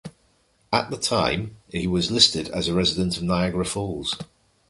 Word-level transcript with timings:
At 0.73 0.89
the 0.89 0.97
time, 0.97 1.57
he 1.69 1.85
was 1.85 2.09
listed 2.09 2.49
as 2.49 2.67
a 2.67 2.73
resident 2.73 3.17
of 3.17 3.21
Niagara 3.23 3.63
Falls. 3.65 4.17